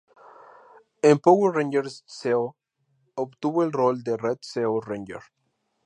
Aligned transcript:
En 1.03 1.19
"Power 1.19 1.51
Rangers 1.57 2.01
Zeo", 2.07 2.55
obtuvo 3.15 3.61
el 3.63 3.71
rol 3.71 4.01
de 4.01 4.17
Red 4.17 4.39
Zeo 4.41 4.81
Ranger. 4.81 5.21